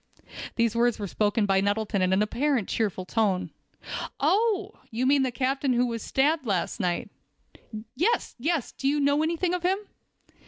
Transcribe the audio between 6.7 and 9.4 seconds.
night." "Yes, yes; do you know any